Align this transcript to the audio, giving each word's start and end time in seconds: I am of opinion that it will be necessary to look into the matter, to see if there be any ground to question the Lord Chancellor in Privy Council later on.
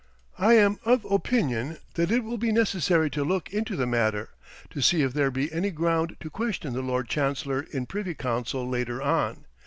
I 0.39 0.53
am 0.53 0.79
of 0.83 1.05
opinion 1.05 1.77
that 1.93 2.09
it 2.09 2.23
will 2.23 2.39
be 2.39 2.51
necessary 2.51 3.07
to 3.11 3.23
look 3.23 3.53
into 3.53 3.75
the 3.75 3.85
matter, 3.85 4.29
to 4.71 4.81
see 4.81 5.03
if 5.03 5.13
there 5.13 5.29
be 5.29 5.53
any 5.53 5.69
ground 5.69 6.17
to 6.21 6.29
question 6.31 6.73
the 6.73 6.81
Lord 6.81 7.07
Chancellor 7.07 7.67
in 7.71 7.85
Privy 7.85 8.15
Council 8.15 8.67
later 8.67 8.99
on. 8.99 9.45